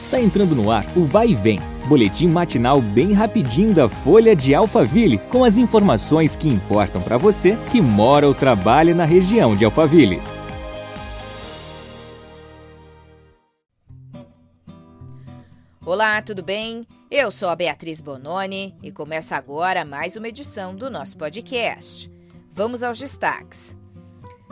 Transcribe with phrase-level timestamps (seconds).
[0.00, 4.54] Está entrando no ar o Vai e Vem, boletim matinal bem rapidinho da Folha de
[4.54, 9.64] Alphaville, com as informações que importam para você que mora ou trabalha na região de
[9.64, 10.22] Alphaville.
[15.84, 16.86] Olá, tudo bem?
[17.10, 22.10] Eu sou a Beatriz Bononi e começa agora mais uma edição do nosso podcast.
[22.52, 23.76] Vamos aos destaques.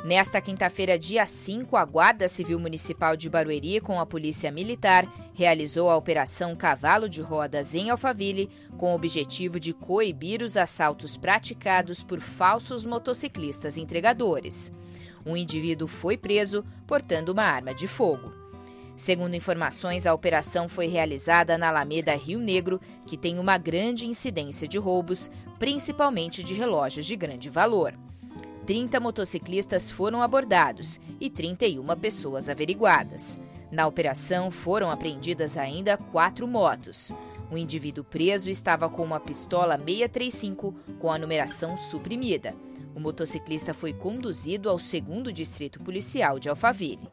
[0.06, 5.04] Nesta quinta-feira, dia 5, a Guarda Civil Municipal de Barueri, com a Polícia Militar,
[5.34, 11.16] realizou a Operação Cavalo de Rodas em Alphaville, com o objetivo de coibir os assaltos
[11.16, 14.72] praticados por falsos motociclistas entregadores.
[15.26, 18.32] Um indivíduo foi preso portando uma arma de fogo.
[18.94, 24.68] Segundo informações, a operação foi realizada na Alameda Rio Negro, que tem uma grande incidência
[24.68, 28.05] de roubos, principalmente de relógios de grande valor.
[28.66, 33.38] 30 motociclistas foram abordados e 31 pessoas averiguadas.
[33.70, 37.12] Na operação foram apreendidas ainda quatro motos.
[37.48, 42.56] O indivíduo preso estava com uma pistola 635 com a numeração suprimida.
[42.92, 47.08] O motociclista foi conduzido ao segundo distrito policial de Alphaville.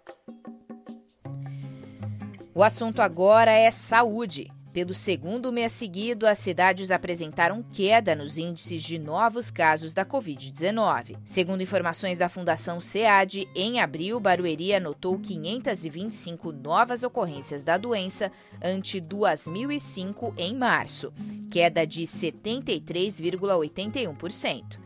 [2.55, 4.51] O assunto agora é saúde.
[4.73, 11.15] Pelo segundo mês seguido, as cidades apresentaram queda nos índices de novos casos da Covid-19.
[11.23, 18.31] Segundo informações da Fundação SEAD, em abril, Barueri anotou 525 novas ocorrências da doença,
[18.63, 21.13] ante 2.005 em março,
[21.51, 24.82] queda de 73,81%.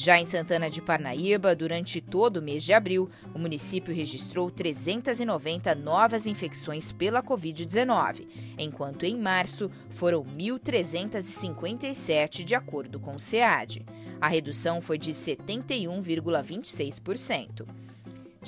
[0.00, 5.74] Já em Santana de Parnaíba, durante todo o mês de abril, o município registrou 390
[5.74, 13.84] novas infecções pela Covid-19, enquanto em março foram 1.357, de acordo com o SEAD.
[14.20, 17.66] A redução foi de 71,26%.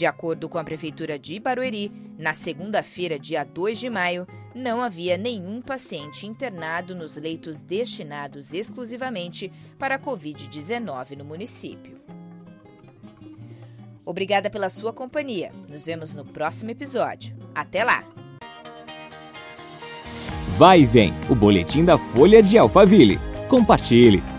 [0.01, 5.19] De acordo com a Prefeitura de Barueri, na segunda-feira, dia 2 de maio, não havia
[5.19, 12.01] nenhum paciente internado nos leitos destinados exclusivamente para a Covid-19 no município.
[14.07, 15.51] Obrigada pela sua companhia.
[15.69, 17.37] Nos vemos no próximo episódio.
[17.55, 18.03] Até lá!
[20.57, 23.21] Vai e vem o boletim da Folha de Alphaville.
[23.51, 24.30] Compartilhe!